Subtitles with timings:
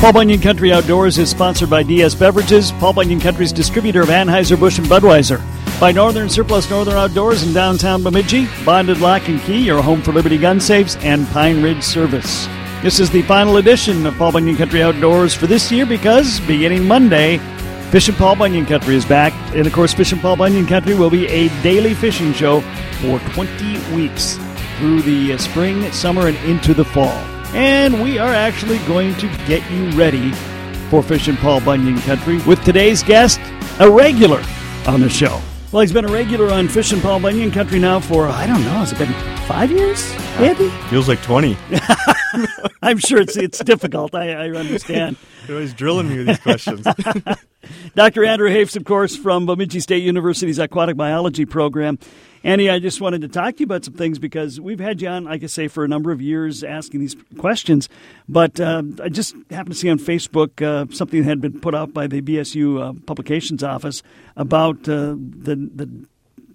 [0.00, 4.78] Paul Bunyan Country Outdoors is sponsored by DS Beverages, Paul Bunyan Country's distributor of Anheuser-Busch
[4.78, 5.42] and Budweiser.
[5.78, 10.12] By Northern Surplus Northern Outdoors in downtown Bemidji, Bonded Lock and Key, your home for
[10.12, 12.46] Liberty Gun Safes, and Pine Ridge Service.
[12.82, 16.88] This is the final edition of Paul Bunyan Country Outdoors for this year because beginning
[16.88, 17.36] Monday,
[17.90, 19.34] Fishin' Paul Bunyan Country is back.
[19.54, 22.62] And of course, Fishin' Paul Bunyan Country will be a daily fishing show
[23.02, 24.38] for 20 weeks
[24.78, 27.22] through the spring, summer, and into the fall
[27.54, 30.32] and we are actually going to get you ready
[30.88, 33.40] for Fishin' Paul Bunyan Country with today's guest,
[33.78, 34.42] a regular
[34.86, 35.40] on the show.
[35.72, 38.70] Well, he's been a regular on Fishin' Paul Bunyan Country now for, I don't know,
[38.70, 39.12] has it been
[39.46, 40.68] five years, Andy?
[40.90, 41.56] Feels like 20.
[42.82, 44.14] I'm sure it's it's difficult.
[44.14, 45.16] I, I understand.
[45.46, 46.86] You're always drilling me with these questions.
[47.94, 48.24] Dr.
[48.24, 51.98] Andrew Hafs, of course, from Bemidji State University's aquatic biology program.
[52.42, 55.08] Andy, I just wanted to talk to you about some things because we've had you
[55.08, 57.86] on, like I say, for a number of years asking these questions.
[58.28, 61.74] But uh, I just happened to see on Facebook uh, something that had been put
[61.74, 64.02] out by the BSU uh, Publications Office
[64.36, 66.06] about uh, the, the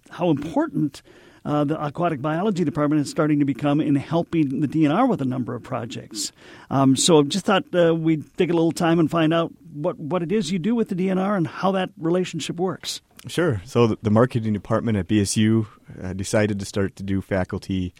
[0.10, 1.04] how important
[1.46, 5.26] uh, the aquatic biology department is starting to become in helping the DNR with a
[5.26, 6.32] number of projects.
[6.70, 10.24] Um, so just thought uh, we'd take a little time and find out what, what
[10.24, 13.02] it is you do with the DNR and how that relationship works.
[13.28, 13.62] Sure.
[13.66, 15.68] So the marketing department at BSU
[16.02, 17.94] uh, decided to start to do faculty,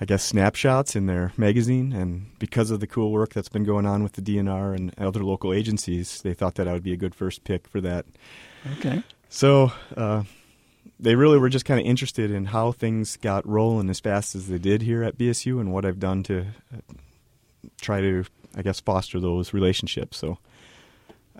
[0.00, 1.92] I guess, snapshots in their magazine.
[1.92, 5.24] And because of the cool work that's been going on with the DNR and other
[5.24, 8.06] local agencies, they thought that I would be a good first pick for that.
[8.78, 9.02] Okay.
[9.30, 10.24] So uh,
[11.00, 14.48] they really were just kind of interested in how things got rolling as fast as
[14.48, 16.94] they did here at BSU and what I've done to uh,
[17.80, 18.24] try to,
[18.56, 20.18] I guess, foster those relationships.
[20.18, 20.38] So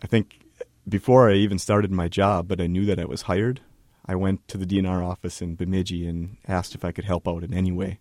[0.02, 0.40] I think
[0.88, 3.60] before I even started my job, but I knew that I was hired,
[4.06, 7.44] I went to the DNR office in Bemidji and asked if I could help out
[7.44, 7.98] in any way.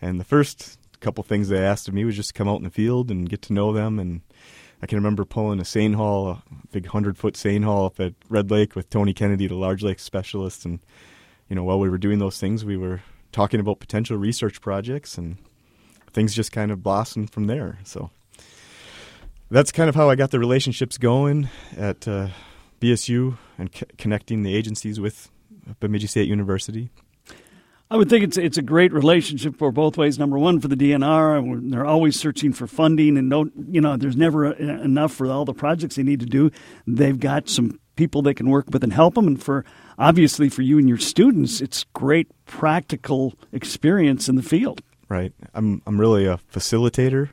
[0.00, 2.64] And the first couple things they asked of me was just to come out in
[2.64, 3.98] the field and get to know them.
[3.98, 4.20] And
[4.82, 8.14] I can remember pulling a seine haul, a big hundred foot seine haul up at
[8.28, 10.64] Red Lake with Tony Kennedy, the large lake specialist.
[10.64, 10.80] And
[11.48, 13.00] you know, while we were doing those things, we were
[13.30, 15.36] talking about potential research projects, and
[16.12, 17.78] things just kind of blossomed from there.
[17.84, 18.10] So
[19.50, 22.28] that's kind of how I got the relationships going at uh,
[22.80, 25.30] BSU and c- connecting the agencies with
[25.78, 26.90] Bemidji State University.
[27.92, 30.18] I would think it's it's a great relationship for both ways.
[30.18, 33.98] Number one, for the DNR, they're always searching for funding, and don't you know?
[33.98, 36.50] There's never enough for all the projects they need to do.
[36.86, 39.66] They've got some people they can work with and help them, and for
[39.98, 44.80] obviously for you and your students, it's great practical experience in the field.
[45.10, 45.34] Right.
[45.52, 47.28] I'm I'm really a facilitator,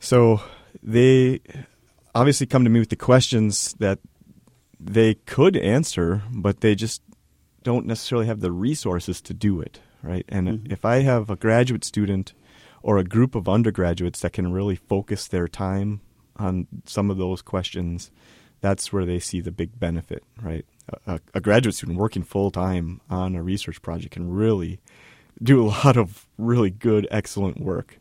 [0.00, 0.42] so
[0.82, 1.40] they
[2.14, 4.00] obviously come to me with the questions that
[4.78, 7.00] they could answer, but they just
[7.66, 10.24] don't necessarily have the resources to do it, right?
[10.28, 10.72] And mm-hmm.
[10.72, 12.32] if I have a graduate student
[12.80, 16.00] or a group of undergraduates that can really focus their time
[16.36, 18.12] on some of those questions,
[18.60, 20.64] that's where they see the big benefit, right?
[21.08, 24.78] A, a graduate student working full time on a research project can really
[25.42, 27.98] do a lot of really good, excellent work.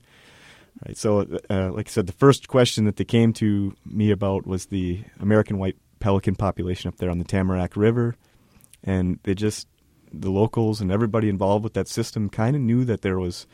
[0.86, 0.96] Right.
[0.96, 4.68] So, uh, like I said, the first question that they came to me about was
[4.68, 8.16] the American white pelican population up there on the Tamarack River,
[8.86, 9.68] and they just
[10.14, 13.46] the locals and everybody involved with that system kind of knew that there was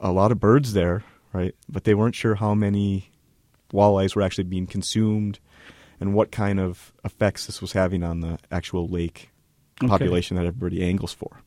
[0.00, 1.54] a lot of birds there, right?
[1.68, 3.10] But they weren't sure how many
[3.72, 5.38] walleyes were actually being consumed
[6.00, 9.30] and what kind of effects this was having on the actual lake
[9.86, 11.40] population that everybody angles for.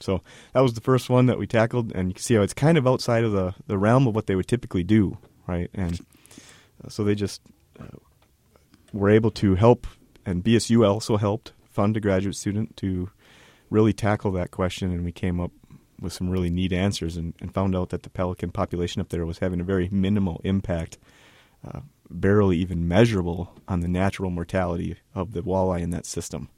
[0.00, 0.20] So
[0.52, 2.76] that was the first one that we tackled, and you can see how it's kind
[2.76, 5.16] of outside of the, the realm of what they would typically do,
[5.46, 5.70] right?
[5.72, 6.00] And
[6.84, 7.40] uh, so they just
[7.80, 7.96] uh,
[8.92, 9.86] were able to help,
[10.26, 13.10] and BSU also helped fund a graduate student to
[13.68, 15.50] really tackle that question, and we came up
[16.00, 19.26] with some really neat answers and, and found out that the pelican population up there
[19.26, 20.98] was having a very minimal impact,
[21.66, 26.48] uh, barely even measurable on the natural mortality of the walleye in that system.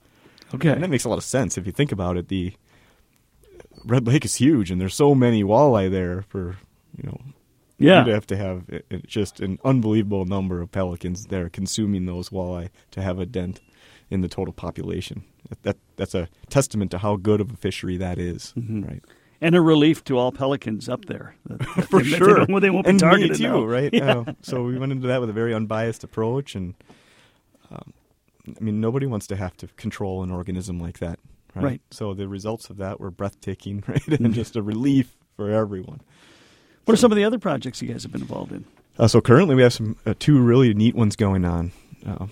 [0.55, 0.71] Okay.
[0.71, 2.29] And that makes a lot of sense if you think about it.
[2.29, 2.53] The
[3.85, 6.57] Red Lake is huge, and there's so many walleye there for
[6.97, 7.21] you know.
[7.79, 8.65] Yeah, you'd have to have
[9.07, 13.61] just an unbelievable number of pelicans there consuming those walleye to have a dent
[14.11, 15.25] in the total population.
[15.63, 18.83] That that's a testament to how good of a fishery that is, mm-hmm.
[18.83, 19.05] right?
[19.41, 21.37] And a relief to all pelicans up there,
[21.89, 22.47] for they, sure.
[22.47, 23.65] They, they won't be and targeted too, now.
[23.65, 23.93] right?
[23.93, 24.19] Yeah.
[24.19, 26.75] Uh, so we went into that with a very unbiased approach, and
[27.71, 27.93] um,
[28.49, 31.19] I mean, nobody wants to have to control an organism like that,
[31.57, 31.65] Right?
[31.65, 31.81] right.
[31.91, 34.07] So the results of that were breathtaking, right?
[34.09, 36.01] and just a relief for everyone.
[36.85, 38.65] What are some of the other projects you guys have been involved in?
[38.99, 41.73] Uh, so currently we have some uh, two really neat ones going on.
[42.07, 42.27] Uh,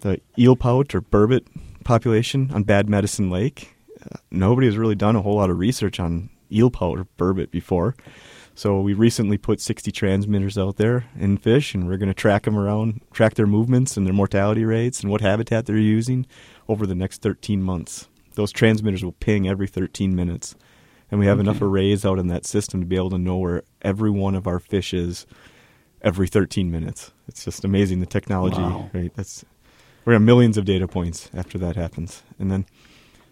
[0.00, 1.46] the eel pout or burbot
[1.84, 3.74] population on Bad Medicine Lake.
[4.02, 7.50] Uh, nobody has really done a whole lot of research on eel pout or burbot
[7.50, 7.94] before.
[8.54, 12.42] So we recently put 60 transmitters out there in fish, and we're going to track
[12.42, 16.26] them around, track their movements and their mortality rates and what habitat they're using
[16.68, 18.08] over the next 13 months.
[18.34, 20.56] Those transmitters will ping every 13 minutes,
[21.10, 21.48] and we have Okay.
[21.48, 24.48] enough arrays out in that system to be able to know where every one of
[24.48, 25.24] our fish is
[26.02, 27.12] every 13 minutes.
[27.28, 28.90] It's just amazing the technology, Wow.
[28.92, 29.12] right?
[29.14, 29.44] That's
[30.08, 32.64] we're gonna have millions of data points after that happens, and then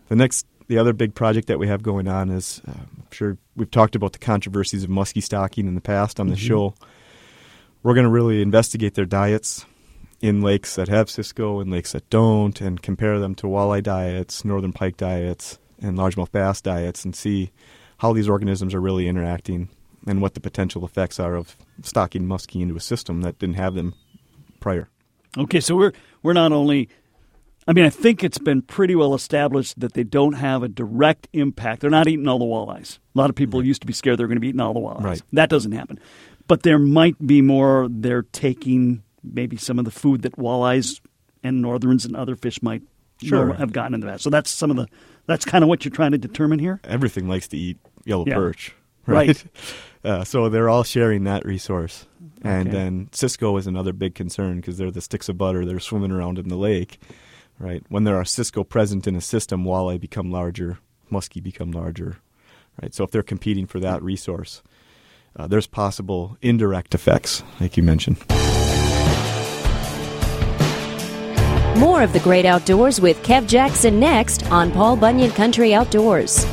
[0.08, 3.38] the next, the other big project that we have going on is, uh, I'm sure
[3.56, 6.48] we've talked about the controversies of muskie stocking in the past on the Mhm.
[6.48, 6.74] show.
[7.82, 9.64] We're going to really investigate their diets
[10.20, 14.44] in lakes that have Cisco and lakes that don't, and compare them to walleye diets,
[14.44, 17.52] northern pike diets, and largemouth bass diets, and see
[17.98, 19.70] how these organisms are really interacting
[20.06, 23.74] and what the potential effects are of stocking muskie into a system that didn't have
[23.74, 23.94] them
[24.60, 24.90] prior.
[25.36, 25.92] Okay, so we're
[26.22, 26.88] we're not only
[27.68, 31.26] I mean, I think it's been pretty well established that they don't have a direct
[31.32, 31.80] impact.
[31.80, 32.98] They're not eating all the walleyes.
[33.14, 34.80] A lot of people used to be scared they're going to be eating all the
[34.80, 35.02] walleyes.
[35.02, 35.22] Right.
[35.32, 35.98] That doesn't happen.
[36.46, 41.00] But there might be more they're taking maybe some of the food that walleyes
[41.42, 42.82] and northerns and other fish might
[43.22, 43.54] Sure.
[43.54, 44.22] have gotten in the past.
[44.22, 44.86] So that's some of the
[45.26, 46.80] that's kind of what you're trying to determine here.
[46.84, 48.34] Everything likes to eat yellow Yeah.
[48.34, 48.74] perch,
[49.12, 49.28] Right.
[49.28, 49.44] right?
[50.04, 52.06] Uh, so they're all sharing that resource.
[52.42, 55.64] And then Cisco is another big concern because they're the sticks of butter.
[55.64, 57.00] They're swimming around in the lake,
[57.58, 57.84] right?
[57.88, 60.78] When there are Cisco present in a system, walleye become larger,
[61.10, 62.18] muskie become larger,
[62.80, 62.94] right?
[62.94, 64.62] So if they're competing for that resource,
[65.36, 68.18] uh, there's possible indirect effects, like you mentioned.
[71.78, 76.46] More of the great outdoors with Kev Jackson next on Paul Bunyan Country Outdoors.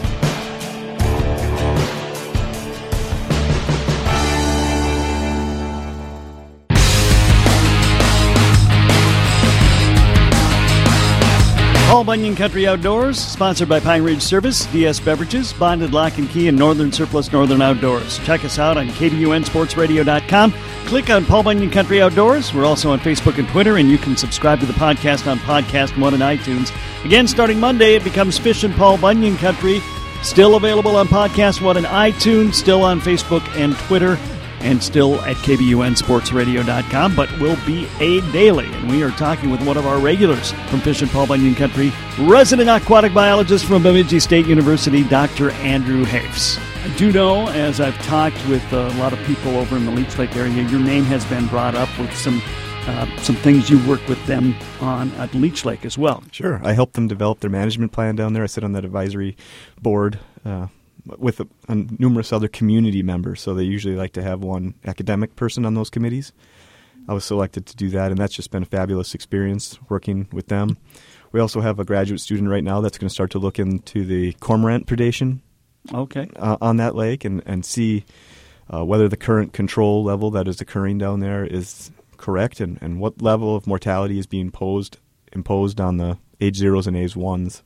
[11.94, 16.48] Paul Bunyan Country Outdoors, sponsored by Pine Ridge Service, DS Beverages, Bonded Lock and Key,
[16.48, 18.18] and Northern Surplus Northern Outdoors.
[18.26, 20.54] Check us out on KBUNSportsRadio.com.
[20.88, 22.52] Click on Paul Bunyan Country Outdoors.
[22.52, 25.96] We're also on Facebook and Twitter, and you can subscribe to the podcast on Podcast
[26.02, 26.74] One and iTunes.
[27.06, 29.80] Again, starting Monday, it becomes Fishin' Paul Bunyan Country.
[30.24, 34.18] Still available on Podcast One and iTunes, still on Facebook and Twitter
[34.64, 38.66] and still at KBUNSportsRadio.com, but will be a daily.
[38.66, 42.70] And we are talking with one of our regulars from Fishin' Paul Bunyan Country, resident
[42.70, 45.52] aquatic biologist from Bemidji State University, Dr.
[45.52, 46.58] Andrew Hafs.
[46.84, 50.18] I do know, as I've talked with a lot of people over in the Leech
[50.18, 52.42] Lake area, your name has been brought up with some
[52.86, 56.22] uh, some things you work with them on at Leech Lake as well.
[56.32, 56.60] Sure.
[56.66, 58.44] I help them develop their management plan down there.
[58.44, 59.38] I sit on that advisory
[59.82, 60.68] board uh,
[61.06, 61.46] with uh
[62.00, 63.42] numerous other community members.
[63.42, 66.32] So they usually like to have one academic person on those committees.
[67.08, 70.48] I was selected to do that, and that's just been a fabulous experience working with
[70.48, 70.78] them.
[71.34, 74.06] We also have a graduate student right now that's going to start to look into
[74.06, 75.42] the cormorant predation
[75.94, 76.30] Okay.
[76.38, 78.06] uh, on that lake and, and see
[78.74, 83.02] uh, whether the current control level that is occurring down there is correct and, and
[83.02, 85.00] what level of mortality is being posed
[85.34, 87.64] imposed on the age zeros and age ones,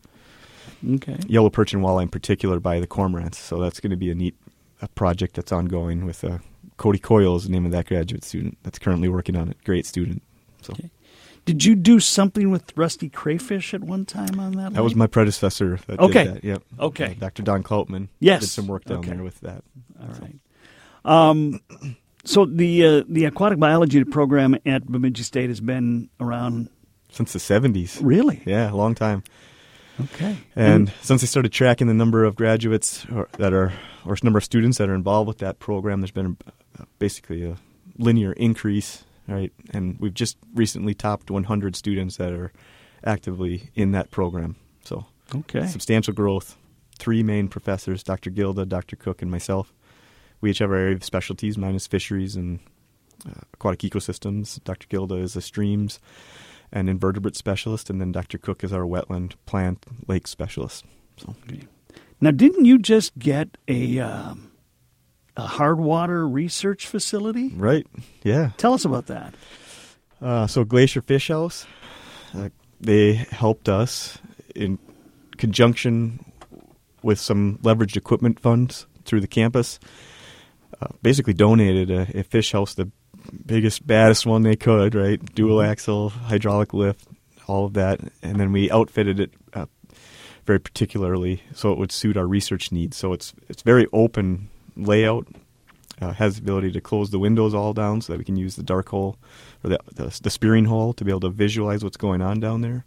[0.86, 1.18] Okay.
[1.28, 3.36] yellow perch and walleye in particular, by the cormorants.
[3.36, 4.36] So that's going to be a neat
[4.82, 6.38] a project that's ongoing with uh,
[6.78, 9.58] Cody Coyle is the name of that graduate student that's currently working on it.
[9.64, 10.22] Great student.
[10.62, 10.92] So Okay.
[11.46, 14.74] Did you do something with rusty crayfish at one time on that?
[14.74, 16.26] that was my predecessor that Okay.
[16.26, 16.44] did that.
[16.44, 16.64] Yep.
[16.80, 17.06] Okay.
[17.06, 17.42] Uh, Dr.
[17.42, 18.42] Don Kloutman Yes.
[18.42, 19.12] did some work down Okay.
[19.12, 19.64] there with that.
[20.00, 20.36] All right.
[21.06, 21.62] Um,
[22.26, 26.70] so the uh, the aquatic biology program at Bemidji State has been around.
[27.10, 28.00] Since the 70s.
[28.02, 28.42] Really?
[28.46, 29.24] Yeah, a long time.
[30.00, 30.38] Okay.
[30.56, 33.74] And since I started tracking the number of graduates or, that are,
[34.06, 36.38] or number of students that are involved with that program, there's been
[36.80, 37.58] a, basically a
[37.98, 39.52] linear increase, right?
[39.72, 42.52] And we've just recently topped 100 students that are
[43.04, 44.56] actively in that program.
[44.84, 45.66] So okay.
[45.68, 46.58] substantial growth.
[47.00, 48.32] Three main professors, Dr.
[48.32, 48.96] Gilda, Dr.
[48.96, 49.72] Cook, and myself.
[50.42, 51.58] We each have our area of specialties.
[51.58, 52.60] minus fisheries and
[53.28, 54.64] uh, aquatic ecosystems.
[54.64, 54.88] Dr.
[54.88, 56.00] Gilda is a streams
[56.72, 58.38] and invertebrate specialist, and then Dr.
[58.38, 60.86] Cook is our wetland plant lake specialist.
[61.18, 61.36] So
[62.22, 64.52] Now, didn't you just get a um,
[65.36, 67.50] a hard water research facility?
[67.56, 67.86] right,
[68.24, 68.52] yeah.
[68.58, 69.34] Tell us about that.
[70.22, 71.66] Uh, so Glacier Fish House,
[72.34, 72.50] uh,
[72.82, 74.18] they helped us
[74.56, 74.80] in
[75.38, 76.20] conjunction
[77.04, 79.80] with some leveraged equipment funds through the campus.
[80.82, 82.92] Uh, basically, donated a, a fish house, the
[83.46, 85.24] biggest, baddest one they could, right?
[85.36, 87.08] Dual axle, hydraulic lift,
[87.48, 89.66] all of that, and then we outfitted it uh,
[90.46, 92.98] very particularly so it would suit our research needs.
[92.98, 95.28] So it's it's very open layout.
[96.00, 98.56] Uh, has the ability to close the windows all down so that we can use
[98.56, 99.18] the dark hole
[99.64, 102.62] or the, the, the spearing hole to be able to visualize what's going on down
[102.62, 102.86] there,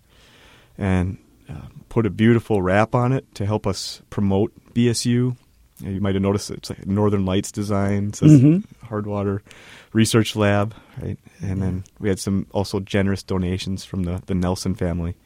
[0.78, 1.18] and
[1.48, 5.36] uh, put a beautiful wrap on it to help us promote BSU
[5.80, 8.86] You, might have noticed it's like Northern Lights design, says Mm-hmm.
[8.86, 9.40] Hardwater
[9.92, 11.18] Research Lab, right?
[11.42, 15.16] And then we had some also generous donations from the, the Nelson family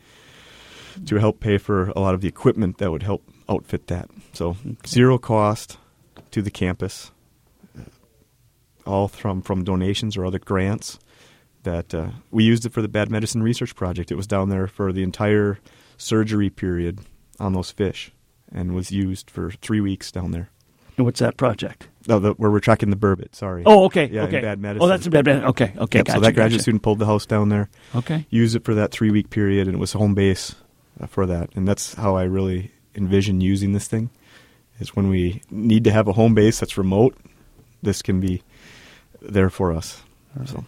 [1.06, 4.08] to help pay for a lot of the equipment that would help outfit that.
[4.32, 4.56] So
[4.86, 5.78] zero cost
[6.30, 7.10] to the campus,
[7.76, 7.82] uh,
[8.86, 10.98] all from from donations or other grants.
[11.64, 14.12] That uh, we used it for the Bad Medicine Research Project.
[14.12, 15.58] It was down there for the entire
[15.96, 17.00] surgery period
[17.40, 18.12] on those fish,
[18.54, 20.50] and was used for three weeks down there.
[20.96, 21.88] And what's that project?
[22.06, 23.34] No, the, where we're tracking the burbot.
[23.34, 23.64] Sorry.
[23.66, 24.08] Oh, okay.
[24.08, 24.40] Yeah, okay.
[24.40, 25.48] bad Oh, that's a bad medicine.
[25.48, 25.72] Okay.
[25.76, 25.98] Okay.
[25.98, 26.62] Yep, gotcha, so that graduate gotcha.
[26.62, 28.26] student pulled the house down there, Okay.
[28.30, 30.54] used it for that three week period, and it was home base
[31.00, 31.50] uh, for that.
[31.56, 34.10] And that's how I really envision using this thing.
[34.78, 37.16] Is when we need to have a home base that's remote,
[37.82, 38.42] this can be
[39.22, 40.02] there for us.
[40.46, 40.64] So,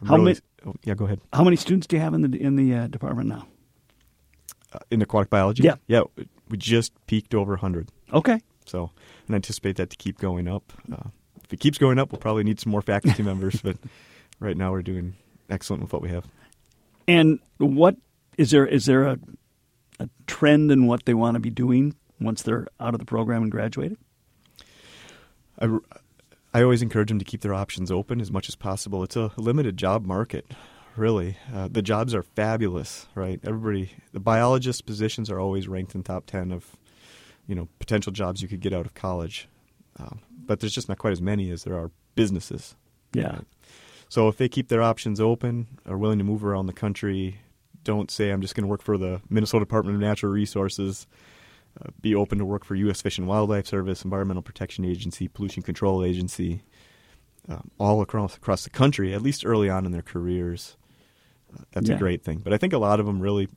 [0.00, 1.20] I'm How really- many- oh, yeah, go ahead.
[1.32, 3.46] How many students do you have in the in the uh, department now?
[4.72, 5.76] Uh, in aquatic biology, Yeah.
[5.86, 6.02] yeah,
[6.50, 7.90] we just peaked over 100.
[8.12, 8.40] Okay.
[8.66, 8.90] So,
[9.26, 10.72] and anticipate that to keep going up.
[10.92, 11.08] Uh,
[11.44, 13.60] if it keeps going up, we'll probably need some more faculty members.
[13.62, 13.76] But
[14.40, 15.14] right now, we're doing
[15.48, 16.26] excellent with what we have.
[17.06, 17.96] And what
[18.36, 18.66] is there?
[18.66, 19.18] Is there a
[20.00, 23.42] a trend in what they want to be doing once they're out of the program
[23.42, 23.98] and graduated?
[25.60, 25.76] I,
[26.54, 29.02] I always encourage them to keep their options open as much as possible.
[29.02, 30.46] It's a limited job market,
[30.98, 31.36] really.
[31.54, 33.40] Uh, the jobs are fabulous, right?
[33.44, 36.76] Everybody, the biologist positions are always ranked in top ten of,
[37.46, 39.48] you know, potential jobs you could get out of college.
[39.98, 42.74] Uh, but there's just not quite as many as there are businesses.
[43.12, 43.40] Yeah.
[44.08, 47.40] So if they keep their options open, are willing to move around the country,
[47.84, 51.06] don't say I'm just going to work for the Minnesota Department of Natural Resources.
[51.80, 53.02] Uh, be open to work for U.S.
[53.02, 56.62] Fish and Wildlife Service, Environmental Protection Agency, Pollution Control Agency,
[57.48, 59.14] um, all across across the country.
[59.14, 60.76] At least early on in their careers,
[61.72, 61.96] that's Yeah.
[61.96, 62.38] a great thing.
[62.38, 63.48] But I think a lot of them really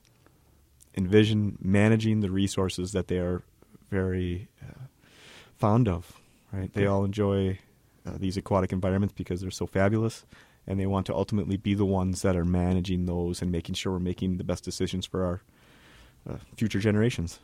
[0.96, 3.44] envision managing the resources that they are
[3.90, 4.86] very uh,
[5.58, 6.14] fond of.
[6.52, 6.72] Right?
[6.74, 7.60] They all enjoy
[8.06, 10.26] uh, these aquatic environments because they're so fabulous,
[10.68, 13.94] and they want to ultimately be the ones that are managing those and making sure
[13.94, 15.42] we're making the best decisions for our
[16.30, 17.40] uh, future generations.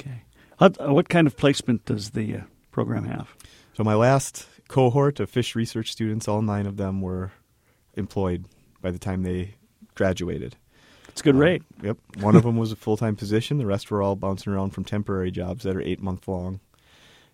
[0.00, 0.22] Okay.
[0.58, 3.34] What, uh, what kind of placement does the uh, program have?
[3.74, 7.32] So my last cohort of fish research students, all nine of them were
[7.94, 8.44] employed
[8.82, 9.54] by the time they
[9.94, 10.56] graduated.
[11.08, 11.62] It's a good Um, rate.
[11.82, 11.98] Yep.
[12.20, 13.58] One of them was a full time position.
[13.58, 16.60] The rest were all bouncing around from temporary jobs that are eight month long.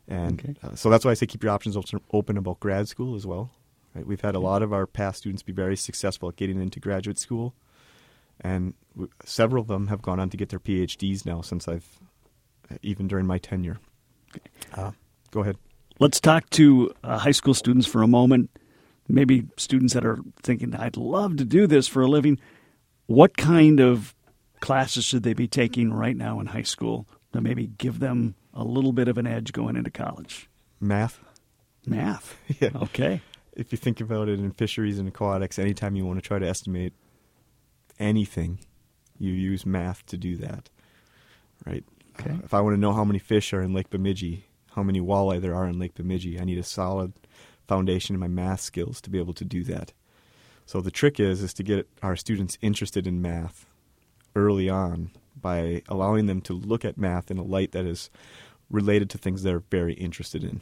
[0.08, 0.54] And Okay.
[0.62, 1.76] uh, so that's why I say keep your options
[2.12, 3.50] open about grad school as well.
[3.94, 4.06] Right?
[4.06, 7.18] We've had a lot of our past students be very successful at getting into graduate
[7.18, 7.54] school,
[8.40, 11.98] and w- several of them have gone on to get their PhDs now since I've
[12.82, 13.78] even during my tenure.
[14.74, 14.90] Uh,
[15.30, 15.56] go ahead.
[16.00, 18.50] Let's talk to uh, high school students for a moment.
[19.08, 22.38] Maybe students that are thinking, I'd love to do this for a living.
[23.06, 24.14] What kind of
[24.60, 28.64] classes should they be taking right now in high school to maybe give them a
[28.64, 30.48] little bit of an edge going into college?
[30.80, 31.20] Math.
[31.86, 32.36] Math.
[32.60, 32.70] Yeah.
[32.74, 33.22] Okay.
[33.54, 36.46] If you think about it in fisheries and aquatics, anytime you want to try to
[36.46, 36.92] estimate
[37.98, 38.60] anything,
[39.18, 40.70] you use math to do that.
[41.66, 41.84] Right?
[42.20, 42.30] Okay.
[42.30, 45.00] Uh, if I want to know how many fish are in Lake Bemidji, how many
[45.00, 47.12] walleye there are in Lake Bemidji, I need a solid
[47.68, 49.92] foundation in my math skills to be able to do that.
[50.66, 53.66] So the trick is is to get our students interested in math
[54.34, 55.10] early on
[55.40, 58.10] by allowing them to look at math in a light that is
[58.70, 60.60] related to things they're very interested in.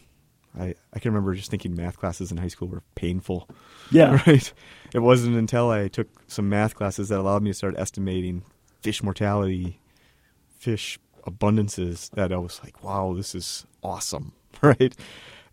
[0.58, 3.48] I, I can remember just thinking math classes in high school were painful.
[3.90, 4.20] Yeah.
[4.26, 4.52] Right.
[4.94, 8.42] It wasn't until I took some math classes that allowed me to start estimating
[8.80, 9.80] fish mortality,
[10.58, 14.32] fish abundances that I was like, wow, this is awesome.
[14.62, 14.96] Right.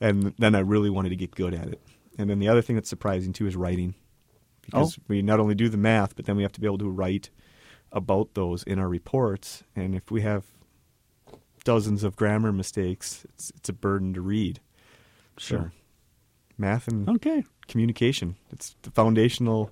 [0.01, 1.81] And then I really wanted to get good at it.
[2.17, 3.95] And then the other thing that's surprising too is writing.
[4.61, 5.03] Because Oh.
[5.07, 7.29] we not only do the math, but then we have to be able to write
[7.91, 9.63] about those in our reports.
[9.75, 10.45] And if we have
[11.63, 14.59] dozens of grammar mistakes, it's, it's a burden to read.
[15.37, 15.71] Sure.
[15.73, 15.79] So,
[16.57, 17.43] math and Okay.
[17.67, 18.35] communication.
[18.51, 19.69] It's the foundational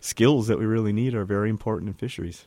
[0.00, 2.46] skills that we really need are very important in fisheries.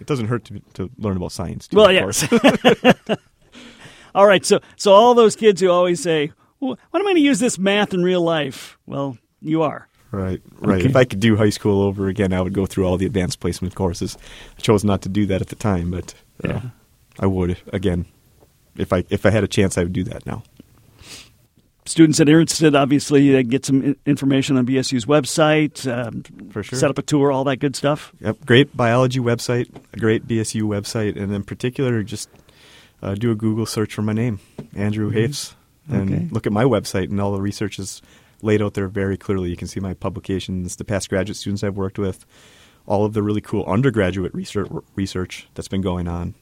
[0.00, 1.68] It doesn't hurt to, to learn about science.
[1.68, 2.26] Too, Well, of yes.
[2.26, 3.18] course.
[4.14, 4.44] All right.
[4.44, 7.38] So, so all those kids who always say, well, "When am I going to use
[7.40, 9.88] this math in real life?" Well, you are.
[10.10, 10.80] right, right.
[10.80, 10.88] Okay.
[10.88, 13.40] If I could do high school over again, I would go through all the advanced
[13.40, 14.16] placement courses.
[14.56, 16.60] I chose not to do that at the time, but uh, Yeah.
[17.20, 18.06] I would again.
[18.76, 20.42] If I if I had a chance, I would do that now.
[21.84, 26.78] Students that are interested, obviously, uh, get some information on BSU's website, um, For sure.
[26.78, 28.12] set up a tour, all that good stuff.
[28.20, 32.28] Yep, great biology website, a great BSU website, and in particular, just
[33.02, 34.38] uh, do a Google search for my name,
[34.76, 35.54] Andrew Hafs,
[35.88, 36.28] and Okay.
[36.30, 38.02] look at my website, and all the research is
[38.42, 39.50] laid out there very clearly.
[39.50, 42.24] You can see my publications, the past graduate students I've worked with,
[42.86, 46.34] all of the really cool undergraduate research, research that's been going on.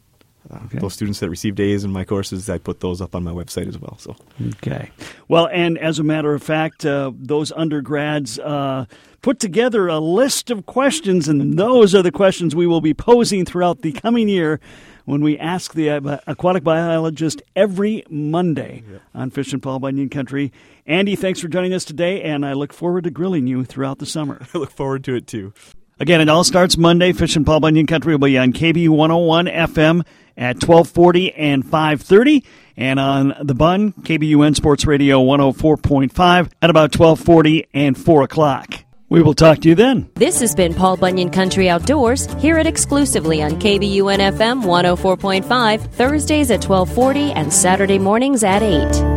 [0.51, 0.79] Uh, okay.
[0.79, 3.69] those students that received A's in my courses, I put those up on my website
[3.69, 3.97] as well.
[3.99, 4.17] So
[4.57, 4.91] okay,
[5.29, 8.87] well, and as a matter of fact, uh, those undergrads uh,
[9.23, 13.45] put together a list of questions, and those are the questions we will be posing
[13.45, 14.61] throughout the coming year
[15.07, 19.03] when we ask the uh, aquatic biologist every Monday yep.
[19.15, 20.53] on and Paul Bunyan Country.
[20.85, 24.07] Andy, thanks for joining us today, and I look forward to grilling you throughout the
[24.07, 24.47] summer.
[24.55, 25.55] I look forward to it too.
[25.99, 27.13] Again, it all starts Monday.
[27.13, 30.05] Fishin' Paul Bunyan Country will be on KB 101 FM
[30.37, 32.45] at 1240 and 530
[32.77, 38.75] and on the bun kbun sports radio 104.5 at about 1240 and 4 o'clock.
[39.09, 40.11] We will talk to you then.
[40.17, 46.51] This has been paul bunyan country outdoors hear it exclusively on kbun fm 104.5 thursdays
[46.51, 49.16] at 1240 and saturday mornings at 8